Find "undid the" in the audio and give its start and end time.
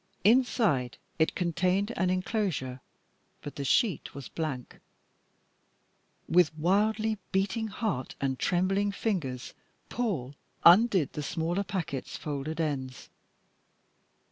10.65-11.21